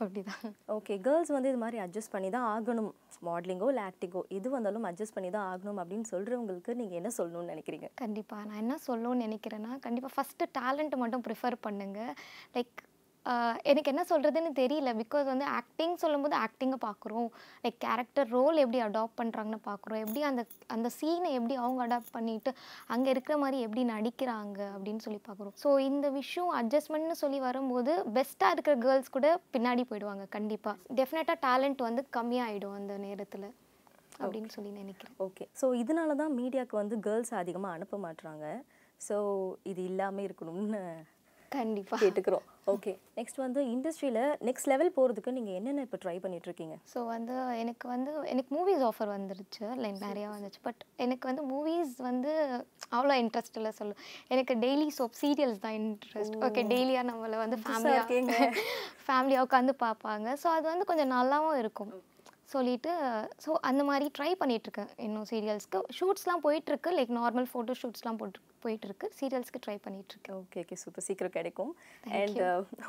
அப்படி 0.00 0.20
தான் 0.22 0.52
ஓகே 0.74 0.94
கேர்ள்ஸ் 1.02 1.32
வந்து 1.32 1.48
இது 1.48 1.58
மாதிரி 1.58 1.78
அட்ஜஸ்ட் 1.78 2.12
பண்ணி 2.12 2.28
தான் 2.30 2.46
ஆகணும் 2.50 2.90
மாடலிங்கோ 3.26 3.66
இல்லை 3.68 3.82
ஆக்டிங்கோ 3.86 4.20
எது 4.36 4.48
வந்தாலும் 4.50 4.86
அட்ஜஸ்ட் 4.86 5.16
பண்ணி 5.16 5.30
தான் 5.30 5.48
ஆகணும் 5.50 5.80
அப்படின்னு 5.82 6.06
சொல்கிறவங்களுக்கு 6.10 6.74
நீங்கள் 6.74 6.98
என்ன 7.00 7.10
சொல்லணும்னு 7.16 7.52
நினைக்கிறீங்க? 7.52 7.88
கண்டிப்பாக 7.96 8.44
நான் 8.44 8.62
என்ன 8.62 8.76
சொல்லணும்னு 8.86 9.26
நினைக்கிறேன்னா 9.26 9.72
கண்டிப்பாக 9.80 10.14
ஃபஸ்ட்டு 10.16 10.50
டேலண்ட்டை 10.56 10.98
மட்டும் 10.98 11.24
ப்ரிஃபர் 11.26 11.58
பண்ணுங்கள் 11.66 12.12
லைக் 12.54 12.74
எனக்கு 13.70 13.90
என்ன 13.92 14.02
சொல்கிறதுன்னு 14.10 14.50
தெரியல. 14.60 14.90
பிகாஸ் 15.00 15.26
வந்து 15.30 15.46
ஆக்டிங் 15.58 15.94
சொல்லும்போது 16.02 16.34
ஆக்டிங்கை 16.44 16.78
பார்க்குறோம் 16.86 17.28
லைக் 17.64 17.78
கேரக்டர் 17.84 18.28
ரோல் 18.36 18.62
எப்படி 18.64 18.80
அடாப்ட் 18.86 19.18
பண்ணுறாங்கன்னு 19.20 19.60
பார்க்குறோம் 19.68 20.02
எப்படி 20.04 20.22
அந்த 20.30 20.42
அந்த 20.74 20.90
சீனை 20.98 21.30
எப்படி 21.38 21.56
அவங்க 21.62 21.80
அடாப்ட் 21.86 22.14
பண்ணிட்டு 22.16 22.52
அங்கே 22.96 23.10
இருக்கிற 23.14 23.36
மாதிரி 23.44 23.58
எப்படி 23.66 23.84
நடிக்கிறாங்க 23.94 24.60
அப்படின்னு 24.74 25.04
சொல்லி 25.06 25.20
பார்க்குறோம் 25.28 25.54
ஸோ 25.64 25.72
இந்த 25.90 26.08
விஷயம் 26.20 26.52
அட்ஜஸ்ட்மெண்ட்னு 26.60 27.18
சொல்லி 27.22 27.40
வரும்போது 27.48 27.94
பெஸ்ட்டாக 28.18 28.56
இருக்கிற 28.56 28.76
கேர்ள்ஸ் 28.86 29.14
கூட 29.18 29.28
பின்னாடி 29.56 29.84
போயிடுவாங்க 29.90 30.26
கண்டிப்பாக 30.36 30.94
டெஃபினட்டாக 31.00 31.38
டேலண்ட் 31.46 31.88
வந்து 31.88 32.04
கம்மியாயிடும் 32.18 32.78
அந்த 32.80 32.96
நேரத்தில் 33.06 33.48
அப்படின்னு 34.22 34.50
சொல்லி 34.54 34.70
நினைக்கிறேன். 34.80 35.14
ஓகே 35.26 35.44
ஸோ 35.60 35.66
இதனால 35.82 36.14
தான் 36.22 36.36
மீடியாவுக்கு 36.40 36.76
வந்து 36.82 36.96
கேர்ள்ஸ் 37.06 37.32
அதிகமாக 37.42 37.76
அனுப்ப 37.76 37.98
மாட்றாங்க. 38.06 38.46
ஸோ 39.00 39.16
இது 39.70 39.80
இல்லாமல் 39.90 40.26
இருக்கணும்னு 40.26 40.82
கண்டிப்பாக 41.52 41.98
கேட்டுக்கிறோம். 42.02 42.44
ஓகே 42.72 42.92
நெக்ஸ்ட் 43.18 43.38
வந்து 43.44 43.60
இண்டஸ்ட்ரியில் 43.72 44.18
நெக்ஸ்ட் 44.48 44.68
லெவல் 44.72 44.90
போகிறதுக்கு 44.96 45.30
நீங்கள் 45.36 45.56
என்னென்ன 45.58 45.84
இப்போ 45.86 45.98
ட்ரை 46.02 46.14
பண்ணிட்டு 46.24 46.48
இருக்கீங்க 46.48 46.74
ஸோ 46.92 46.98
வந்து 47.06 47.34
எனக்கு 47.62 47.86
வந்து 47.94 48.12
எனக்கு 48.32 48.50
மூவிஸ் 48.56 48.84
ஆஃபர் 48.88 49.10
வந்துருச்சு. 49.14 49.64
லைக் 49.84 49.98
நிறையா 50.08 50.28
வந்துச்சு. 50.34 50.60
பட் 50.68 50.82
எனக்கு 51.04 51.26
வந்து 51.30 51.44
மூவிஸ் 51.52 51.94
வந்து 52.08 52.32
அவ்வளோ 52.96 53.16
இன்ட்ரெஸ்ட் 53.22 53.58
இல்லை 53.60 53.72
சொல்லு. 53.80 53.96
எனக்கு 54.28 54.54
டெய்லி 54.66 54.88
சோப் 54.98 55.18
சீரியல்ஸ் 55.22 55.62
தான் 55.64 55.78
இன்ட்ரெஸ்ட் 55.80 56.38
ஓகே 56.48 56.64
டெய்லியாக 56.74 57.08
நம்மளை 57.10 57.38
வந்து. 57.44 57.58
ஃபேமிலியாக 57.64 58.52
ஃபேமிலியாக 59.06 59.44
உட்காந்து 59.48 59.74
பார்ப்பாங்க. 59.86 60.28
ஸோ 60.42 60.48
அது 60.56 60.66
வந்து 60.72 60.88
கொஞ்சம் 60.92 61.12
நல்லாவும் 61.16 61.60
இருக்கும். 61.64 61.92
சொல்லிட்டு 62.52 62.92
ஸோ 63.44 63.50
அந்த 63.68 63.82
மாதிரி 63.88 64.06
ட்ரை 64.16 64.30
பண்ணிகிட்ருக்கேன் 64.40 64.90
இன்னும் 65.06 65.26
சீரியல்ஸ்க்கு 65.30 65.80
ஷூட்ஸ்லாம் 65.98 66.42
போயிட்டுருக்கு. 66.46 66.90
லைக் 66.98 67.12
நார்மல் 67.18 67.48
ஃபோட்டோ 67.50 67.74
ஷூட்ஸ்லாம் 67.80 68.18
போட்டு 68.20 68.40
போயிட்டுருக்கு. 68.64 69.06
சீரியல்ஸ்க்கு 69.18 69.62
ட்ரை 69.66 69.76
பண்ணிகிட்ருக்கேன் 69.84 70.36
ஓகே 70.40 70.64
ஓகே 70.64 70.78
சூப்பர் 70.82 71.06
சீக்கிரம் 71.08 71.36
கிடைக்கும். 71.38 71.72
அண்ட் 72.20 72.40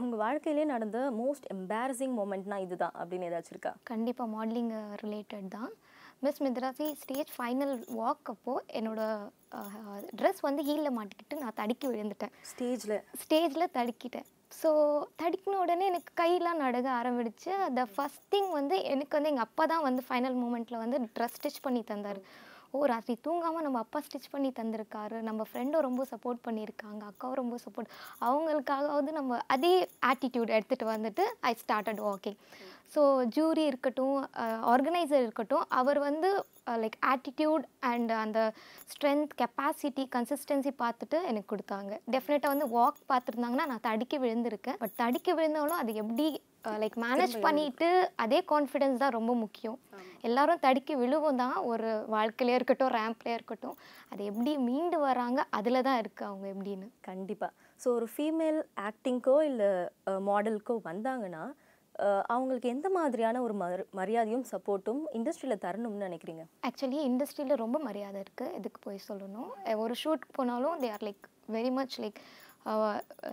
உங்கள் 0.03 0.21
வாழ்க்கையிலே 0.25 0.65
நடந்த 0.73 0.99
மோஸ்ட் 1.21 1.47
எம்பாரசிங் 1.55 2.15
மூமெண்ட்னா 2.19 2.59
இதுதான் 2.65 2.97
அப்படின்னு 3.01 3.29
ஏதாச்சும் 3.31 3.55
இருக்கா? 3.55 3.73
கண்டிப்பாக 3.93 4.29
மாடலிங் 4.35 4.73
ரிலேட்டட் 5.05 5.49
தான். 5.57 5.71
Miss 6.25 6.41
Madrasi 6.45 6.87
stage 7.03 7.31
final 7.37 7.77
walk 7.99 8.27
அப்போது 8.33 8.65
என்னோட 8.79 9.01
ட்ரெஸ் 10.19 10.41
வந்து 10.47 10.61
ஹீலில் 10.67 10.95
மாட்டிக்கிட்டு 10.97 11.41
நான் 11.43 11.57
தடுக்கி 11.61 11.87
விழுந்துட்டேன். 11.93 12.33
ஸ்டேஜில் 12.51 12.99
ஸ்டேஜில் 13.23 13.73
தடுக்கிட்டேன். 13.77 14.27
ஸோ 14.59 14.69
தடிக்கின 15.19 15.59
உடனே 15.63 15.83
எனக்கு 15.91 16.11
கையெல்லாம் 16.21 16.61
நடுக 16.63 16.87
ஆரம்பிடுச்சு. 16.99 17.51
த 17.77 17.83
ஃபஸ்ட் 17.93 18.25
திங் 18.33 18.49
வந்து 18.59 18.77
எனக்கு 18.93 19.15
வந்து 19.17 19.31
எங்கள் 19.33 19.47
அப்பா 19.47 19.65
தான் 19.73 19.85
வந்து 19.87 20.01
ஃபைனல் 20.07 20.37
மூமெண்ட்டில் 20.43 20.81
வந்து 20.83 20.97
ட்ரெஸ் 21.15 21.37
ஸ்டிச் 21.37 21.63
பண்ணி 21.67 21.81
தந்தார். 21.91 22.19
ஓ 22.77 22.81
ராத்திரி 22.91 23.15
தூங்காமல் 23.25 23.65
நம்ம 23.65 23.79
அப்பா 23.85 23.99
ஸ்டிச் 24.05 24.31
பண்ணி 24.33 24.49
தந்திருக்காரு. 24.59 25.17
நம்ம 25.29 25.45
ஃப்ரெண்டும் 25.49 25.85
ரொம்ப 25.87 26.01
சப்போர்ட் 26.11 26.45
பண்ணியிருக்காங்க. 26.47 27.01
அக்காவும் 27.11 27.39
ரொம்ப 27.41 27.55
சப்போர்ட் 27.65 27.89
அவங்களுக்காகவது 28.27 29.11
நம்ம 29.19 29.39
அதே 29.55 29.73
ஆட்டிடியூட் 30.11 30.53
எடுத்துகிட்டு 30.57 30.93
வந்துட்டு 30.95 31.25
I 31.49 31.51
started 31.63 32.01
walking 32.07 32.37
so 32.93 33.01
jury 33.35 33.63
இருக்கட்டும் 33.71 34.17
ஆர்கனைசர் 34.71 35.25
இருக்கட்டும் 35.25 35.65
அவர் 35.79 35.99
வந்து 36.07 36.29
லைக் 36.81 36.97
ஆட்டிடியூட் 37.11 37.65
அண்ட் 37.89 38.11
அந்த 38.23 38.39
ஸ்ட்ரென்த் 38.91 39.33
கெப்பாசிட்டி 39.41 40.03
கன்சிஸ்டன்சி 40.15 40.71
பார்த்துட்டு 40.81 41.17
எனக்கு 41.29 41.51
கொடுத்தாங்க. 41.53 41.91
டெஃபினட்டாக 42.15 42.53
வந்து 42.53 42.67
வாக் 42.75 42.99
பார்த்துருந்தாங்கன்னா 43.11 43.67
நான் 43.71 43.85
தடுக்கி 43.89 44.19
விழுந்திருக்கேன். 44.23 44.79
பட் 44.83 44.95
தடுக்கி 45.03 45.33
விழுந்தாலும் 45.37 45.81
அது 45.81 45.93
எப்படி 46.03 46.27
லைக் 46.83 46.97
மேனேஜ் 47.05 47.35
பண்ணிட்டு 47.47 47.89
அதே 48.25 48.41
கான்ஃபிடென்ஸ் 48.53 49.01
தான் 49.03 49.15
ரொம்ப 49.19 49.33
முக்கியம். 49.43 49.79
எல்லாரும் 50.27 50.61
தடுக்கி 50.65 50.93
விழுவும் 51.01 51.41
தான் 51.43 51.57
ஒரு 51.71 51.89
வாழ்க்கையிலே 52.15 52.57
இருக்கட்டும் 52.59 52.93
ரேம்ப்லேயே 52.97 53.37
இருக்கட்டும். 53.39 53.77
அது 54.11 54.21
எப்படி 54.31 54.53
மீண்டு 54.67 54.99
வராங்க 55.07 55.39
அதில் 55.59 55.85
தான் 55.87 55.99
இருக்குது 56.03 56.29
அவங்க 56.29 56.47
எப்படின்னு. 56.53 56.87
கண்டிப்பாக 57.09 57.51
ஸோ 57.83 57.89
ஒரு 57.97 58.07
ஃபீமேல் 58.13 58.59
ஆக்டிங்க்கோ 58.87 59.35
இல்லை 59.49 59.69
மாடலுக்கோ 60.29 60.75
வந்தாங்கன்னா 60.91 61.43
அவங்களுக்கு 62.33 62.67
எந்த 62.73 62.87
மாதிரியான 62.95 63.41
ஒரு 63.45 63.55
மரி 63.61 63.83
மரியாதையும் 63.99 64.45
சப்போர்ட்டும் 64.51 65.01
இண்டஸ்ட்ரியில் 65.17 65.61
தரணும்னு 65.65 66.05
நினைக்கிறீங்க? 66.07 66.43
ஆக்சுவலி 66.67 66.99
இண்டஸ்ட்ரியில் 67.09 67.61
ரொம்ப 67.63 67.77
மரியாதை 67.87 68.19
இருக்குது 68.23 68.53
எதுக்கு 68.59 68.79
போய் 68.85 69.05
சொல்லணும். 69.09 69.51
ஒரு 69.83 69.95
ஷூட் 70.03 70.23
போனாலும் 70.37 70.79
they 70.83 70.89
are 70.95 71.05
like 71.07 71.25
very 71.55 71.71
much 71.77 71.97
like 72.03 72.21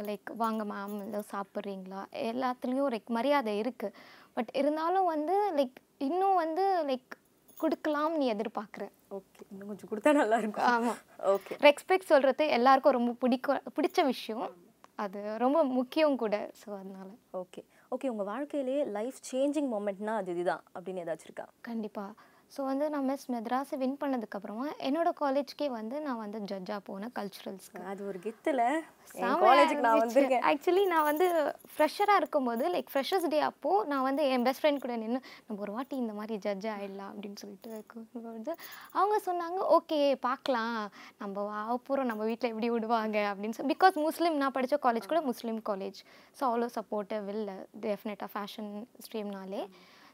like 0.09 0.29
வாங்க 0.43 0.63
மேம் 0.73 0.99
இல்லை 1.07 1.21
சாப்பிட்றீங்களா? 1.33 2.03
எல்லாத்துலேயும் 2.31 2.93
லைக் 2.95 3.11
மரியாதை 3.19 3.55
இருக்குது 3.63 3.97
பட் 4.39 4.51
இருந்தாலும் 4.53 5.05
வந்து 5.05 5.37
லைக் 5.57 5.79
இன்னும் 5.99 6.35
வந்து 6.35 6.65
லைக் 6.87 7.15
கொடுக்கலாம்னு 7.61 8.27
எதிர்பார்க்குறேன் 8.29 8.93
ஓகே 9.11 9.43
இன்னும் 9.51 9.67
கொஞ்சம் 9.67 9.91
கொடுத்தா 9.91 10.13
நல்லா 10.13 10.37
இருக்கும் 10.39 10.67
ஆமாம் 10.67 10.99
ஓகே 11.29 11.55
ரெஸ்பெக்ட் 11.61 12.11
சொல்கிறது 12.13 12.49
எல்லாருக்கும் 12.49 12.93
ரொம்ப 12.93 13.13
பிடிக்க 13.19 13.63
பிடிச்ச 13.77 14.05
விஷயம். 14.05 14.45
அது 14.95 15.39
ரொம்ப 15.39 15.65
முக்கியம் 15.65 16.17
கூட. 16.17 16.51
ஸோ 16.61 16.69
அதனால. 16.79 17.09
ஓகே 17.33 17.61
ஓகே 17.91 18.09
உங்கள் 18.09 18.27
வாழ்க்கையிலே 18.27 18.85
லைஃப் 18.85 19.19
சேஞ்சிங் 19.33 19.69
மூமெண்ட்னா 19.75 20.15
அது 20.15 20.31
இதுதான். 20.33 20.63
அப்படின்னு 20.75 21.03
ஏதாச்சும் 21.05 21.29
இருக்கா? 21.31 21.47
கண்டிப்பாக 21.61 22.11
ஸோ 22.55 22.61
வந்து 22.69 22.85
நான் 22.93 23.07
மிஸ் 23.09 23.27
மெட்ராஸை 23.33 23.77
வின் 23.81 23.99
பண்ணதுக்கப்புறமா 24.03 24.67
என்னோட 24.89 25.09
காலேஜ்க்கே 25.21 25.67
வந்து 25.79 25.97
நான் 26.07 26.21
வந்து 26.23 26.39
ஜட்ஜாக 26.51 26.81
போனேன் 26.87 27.13
கல்ச்சுரல்ஸ்க்கு 27.19 27.83
அது 27.93 28.01
ஒரு 28.11 28.19
கெத்துல. 28.27 28.63
ஆக்சுவலி 30.51 30.83
நான் 30.93 31.07
வந்து 31.09 31.27
ஃப்ரெஷராக 31.73 32.21
இருக்கும்போது 32.21 32.65
லைக் 32.75 32.91
ஃப்ரெஷர்ஸ் 32.93 33.27
டே 33.35 33.41
அப்போது 33.49 33.89
நான் 33.91 34.07
வந்து 34.09 34.23
என் 34.35 34.47
பெஸ்ட் 34.47 34.63
ஃப்ரெண்ட் 34.63 34.83
கூட 34.85 34.97
நின்று 35.03 35.21
நம்ம 35.47 35.63
ஒரு 35.67 35.75
வாட்டி 35.77 35.97
இந்த 36.05 36.15
மாதிரி 36.21 36.37
ஜட்ஜ் 36.47 36.67
ஆகிடலாம் 36.75 37.13
அப்படின்னு 37.13 37.41
சொல்லிட்டு 37.43 37.71
இருக்கும்போது 37.77 38.55
அவங்க 38.99 39.19
சொன்னாங்க 39.29 39.61
ஓகே 39.77 40.01
பார்க்கலாம். 40.27 40.81
நம்ம 41.23 41.45
ஆகப்போகிறோம் 41.61 42.11
நம்ம 42.13 42.25
வீட்டில் 42.31 42.51
எப்படி 42.53 42.71
விடுவாங்க? 42.77 43.19
அப்படின்னு 43.33 43.59
சொல்லி 43.59 43.75
பிகாஸ் 43.75 43.99
முஸ்லீம் 44.07 44.41
நான் 44.43 44.57
படித்த 44.59 44.79
காலேஜ் 44.89 45.13
கூட 45.13 45.23
முஸ்லீம் 45.31 45.61
காலேஜ் 45.71 46.01
ஸோ 46.39 46.45
அவ்வளோ 46.51 46.71
சப்போர்ட்டிவ் 46.79 47.29
இல்லை. 47.37 47.57
டெஃபினட்டாக 47.87 48.31
ஃபேஷன் 48.35 48.73
ஸ்ட்ரீம்னாலே 49.07 49.63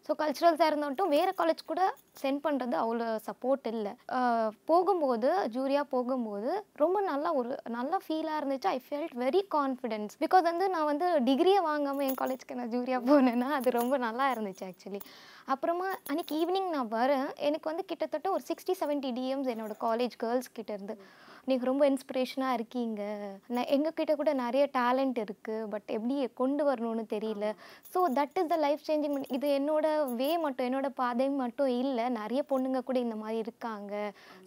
ஸோ 0.06 0.12
கல்ச்சுரல்ஸாக 0.20 0.70
இருந்தோட்டும் 0.70 1.12
வேறு 1.16 1.32
காலேஜ் 1.40 1.62
கூட 1.70 1.82
சென்ட் 2.23 2.40
பண்ணுறது 2.46 2.76
அவ்வளோ 2.82 3.06
சப்போர்ட் 3.28 3.66
இல்லை. 3.73 3.92
போகும்போது 4.70 5.28
ஜூரியாக 5.54 5.87
போகும்போது 5.94 6.50
ரொம்ப 6.82 6.99
நல்லா 7.11 7.30
ஒரு 7.40 7.52
நல்லா 7.76 7.99
ஃபீலாக 8.06 8.40
இருந்துச்சு. 8.40 8.68
I 8.76 8.80
felt 8.88 9.14
very 9.25 9.42
confidence 9.56 10.14
because 10.25 10.44
வந்து 10.50 10.68
நான் 10.75 10.90
வந்து 10.92 11.06
டிகிரியை 11.28 11.62
வாங்காமல் 11.70 12.06
என் 12.08 12.20
காலேஜ்க்கு 12.23 12.58
நான் 12.61 12.75
ஜூரியாக 12.75 13.08
போனேன்னா 13.11 13.49
அது 13.58 13.78
ரொம்ப 13.80 13.96
நல்லா 14.06 14.26
இருந்துச்சு 14.34 14.66
ஆக்சுவலி 14.70 15.02
அப்புறமா 15.52 15.86
அன்றைக்கி 16.10 16.34
ஈவினிங் 16.42 16.68
நான் 16.74 16.90
வரேன். 16.94 17.26
எனக்கு 17.46 17.66
வந்து 17.70 17.82
கிட்டத்தட்ட 17.88 18.28
ஒரு 18.34 18.42
சிக்ஸ்டி 18.50 18.74
செவன்ட்டி 18.80 19.10
டிஎம்ஸ் 19.16 19.48
என்னோட 19.52 19.74
காலேஜ் 19.84 20.14
கேர்ள்ஸ் 20.22 20.48
கிட்ட 20.58 20.70
இருந்து. 20.76 20.94
நீங்கள் 21.48 21.68
ரொம்ப 21.68 21.84
இன்ஸ்பிரேஷனாக 21.90 22.56
இருக்கீங்க. 22.58 23.00
நான் 23.54 23.70
எங்ககிட்ட 23.74 24.12
கூட 24.20 24.30
நிறைய 24.42 24.64
டேலண்ட் 24.76 25.18
இருக்குது 25.24 25.66
பட் 25.72 25.88
எப்படி 25.96 26.14
கொண்டு 26.40 26.62
வரணும்னு 26.68 27.04
தெரியல. 27.12 27.48
So 27.92 27.98
that 28.18 28.38
is 28.42 28.50
the 28.52 28.58
life 28.64 28.86
changing 28.86 29.18
இது 29.38 29.50
என்னோட 29.58 29.86
வே 30.20 30.30
மட்டும் 30.44 30.68
என்னோட 30.68 30.90
பாதை 31.02 31.26
மட்டும் 31.42 31.70
இல்லை. 31.82 32.06
நிறைய 32.20 32.42
பொண்ணுங்க 32.52 32.82
கூட 32.88 32.98
இந்த 33.06 33.18
மாதிரி 33.24 33.38
இருக்காங்க. 33.46 33.92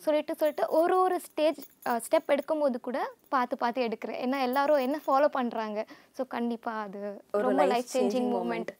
சொல்லிட்டு 0.07 0.35
சொல்லிட்டு 0.41 0.65
ஒரு 0.79 0.97
ஒரு 1.05 1.19
ஸ்டேஜ் 1.27 1.61
ஸ்டெப் 2.07 2.33
எடுக்கும்போது 2.37 2.79
கூட 2.89 2.99
பார்த்து 3.35 3.61
பார்த்து 3.65 3.87
எடுக்கிறேன். 3.89 4.19
ஏன்னா 4.25 4.39
எல்லாரும் 4.49 4.85
என்ன 4.87 4.99
ஃபாலோ 5.05 5.29
பண்ணுறாங்க 5.39 5.79
ஸோ 6.17 6.25
கண்டிப்பாக 6.35 6.85
அது 6.87 7.03
ரொம்ப 7.47 7.65
life 7.75 7.95
changing 7.95 8.29
moment 8.35 8.73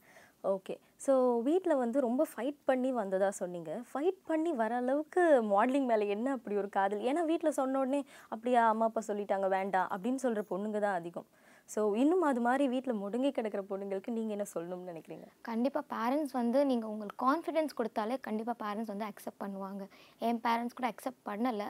okay 0.44 0.74
so 1.04 1.12
வீட்டில் 1.46 1.80
வந்து 1.80 1.98
ரொம்ப 2.06 2.22
ஃபைட் 2.30 2.58
பண்ணி 2.68 2.90
வந்ததாக 2.98 3.32
சொன்னீங்க. 3.38 3.70
ஃபைட் 3.90 4.20
பண்ணி 4.30 4.50
வர 4.60 4.72
அளவுக்கு 4.82 5.22
மாடலிங் 5.52 5.88
மேலே 5.90 6.04
என்ன 6.14 6.32
அப்படி 6.36 6.54
ஒரு 6.62 6.68
காதல்? 6.76 7.02
ஏன்னா 7.08 7.22
வீட்டில் 7.30 7.56
சொன்ன 7.58 7.80
உடனே 7.82 8.00
அப்படியா 8.34 8.62
அம்மா 8.72 8.86
அப்பா 8.90 9.02
சொல்லிட்டாங்க 9.08 9.48
வேண்டாம் 9.56 9.90
அப்படின்னு 9.94 10.22
சொல்கிற 10.24 10.42
பொண்ணுங்க 10.52 10.80
தான் 10.86 10.98
அதிகம். 11.00 11.28
ஸோ 11.72 11.80
இன்னும் 12.02 12.24
அது 12.30 12.40
மாதிரி 12.46 12.64
வீட்டில் 12.74 13.00
முடங்கி 13.02 13.30
கிடக்கிற 13.38 13.62
பொண்ணுங்களுக்கு 13.70 14.14
நீங்கள் 14.18 14.36
என்ன 14.36 14.46
சொல்லணும்னு 14.54 14.90
நினைக்கிறீங்க? 14.92 15.26
கண்டிப்பாக 15.50 15.84
பேரண்ட்ஸ் 15.94 16.34
வந்து 16.40 16.58
நீங்கள் 16.70 16.90
உங்களுக்கு 16.92 17.20
கான்ஃபிடென்ஸ் 17.26 17.78
கொடுத்தாலே 17.80 18.16
கண்டிப்பாக 18.28 18.56
பேரண்ட்ஸ் 18.64 18.92
வந்து 18.94 19.08
அக்செப்ட் 19.10 19.42
பண்ணுவாங்க. 19.44 19.84
என் 20.28 20.42
பேரண்ட்ஸ் 20.46 20.78
கூட 20.78 20.88
அக்செப்ட் 20.92 21.22
பண்ணலை. 21.30 21.68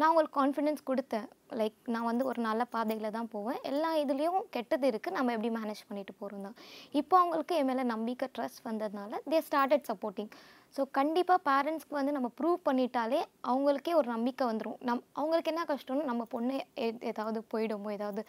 நான் 0.00 0.10
உங்களுக்கு 0.12 0.38
கான்ஃபிடென்ஸ் 0.40 0.88
கொடுத்தேன். 0.90 1.26
லைக் 1.60 1.78
நான் 1.94 2.08
வந்து 2.10 2.24
ஒரு 2.30 2.40
நல்ல 2.48 2.62
பாதையில் 2.74 3.14
தான் 3.16 3.30
போவேன். 3.32 3.58
எல்லா 3.70 3.88
இதுலேயும் 4.02 4.44
கெட்டது 4.54 4.86
இருக்குது 4.90 5.16
நம்ம 5.18 5.32
எப்படி 5.36 5.50
மேனேஜ் 5.56 5.82
பண்ணிட்டு 5.88 6.12
போகிறோம் 6.20 6.44
தான். 6.46 6.56
இப்போ 7.00 7.14
அவங்களுக்கு 7.22 7.56
என் 7.60 7.68
மேலே 7.70 7.84
நம்பிக்கை 7.94 8.26
ட்ரஸ்ட் 8.36 8.66
வந்ததுனால 8.68 9.20
தே 9.32 9.40
ஸ்டார்டட் 9.48 9.88
சப்போர்ட்டிங் 9.90 10.30
ஸோ 10.74 10.82
கண்டிப்பாக 10.98 11.40
பேரண்ட்ஸ்க்கு 11.48 11.96
வந்து 11.98 12.12
நம்ம 12.16 12.28
ப்ரூவ் 12.38 12.58
பண்ணிட்டாலே 12.68 13.20
அவங்களுக்கே 13.50 13.92
ஒரு 14.00 14.08
நம்பிக்கை 14.14 14.44
வந்துடும் 14.50 14.76
நம் 14.88 15.02
அவங்களுக்கு 15.20 15.50
என்ன 15.52 15.62
கஷ்டம்னு 15.70 16.04
நம்ம 16.10 16.26
பொண்ணு 16.34 16.56
ஏதாவது 17.10 17.40
போயிடுமோ 17.52 17.90
ஏதாவது 17.96 18.22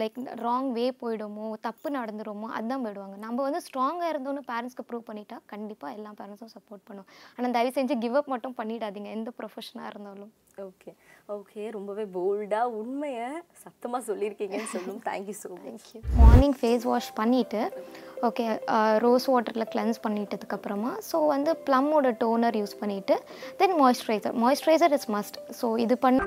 லைக் 0.00 0.16
ராங் 0.44 0.70
வே 0.78 0.86
போயிடுமோ 1.02 1.48
தப்பு 1.66 1.90
நடந்துடுமோ 1.98 2.48
அதான் 2.58 2.84
போயிடுவாங்க. 2.86 3.18
நம்ம 3.26 3.38
வந்து 3.48 3.60
ஸ்ட்ராங்காக 3.66 4.12
இருந்தோன்னு 4.14 4.44
பேரண்ட்ஸ்க்கு 4.50 4.86
ப்ரூவ் 4.90 5.08
பண்ணிட்டா 5.10 5.38
கண்டிப்பாக 5.52 5.96
எல்லா 5.98 6.12
பேரண்ட்ஸும் 6.22 6.54
சப்போர்ட் 6.56 6.86
பண்ணுவோம் 6.88 7.10
ஆனால் 7.36 7.56
தயவு 7.58 7.76
செஞ்சு 7.80 7.96
கிவ் 8.06 8.18
அப் 8.22 8.32
மட்டும் 8.34 8.58
பண்ணிடாதீங்க. 8.62 9.10
எந்த 9.18 9.32
ப்ரொஃபஷனாக 9.40 9.92
இருந்தாலும். 9.92 10.32
ஓகே 10.58 10.90
ஓகே 11.28 11.62
ரொம்பவே 11.70 12.04
போல்டாக 12.14 12.74
உண்மையை 12.80 13.28
சத்தமாக 13.62 14.00
சொல்லியிருக்கீங்கன்னு 14.08 14.68
சொல்லும். 14.72 15.00
Thank you 15.06 15.34
so 15.34 15.48
much 15.56 15.88
morning 16.20 16.56
face 16.60 16.84
wash 16.84 17.10
பண்ணிவிட்டு 17.16 17.62
ஓகே 18.22 18.44
ரோஸ் 18.98 19.26
வாட்டரில் 19.30 19.70
கிளென்ஸ் 19.72 20.02
பண்ணிட்டதுக்கப்புறமா 20.04 20.92
ஸோ 21.10 21.18
வந்து 21.26 21.52
ப்ளம்மோட 21.66 22.12
டோனர் 22.20 22.58
யூஸ் 22.60 22.80
பண்ணிவிட்டு 22.80 23.16
then 23.56 23.76
moisturiser 23.80 24.36
moisturiser 24.44 24.94
is 24.94 25.10
must 25.10 25.38
so 25.60 25.68
இது 25.78 25.96
பண்ண 25.98 26.20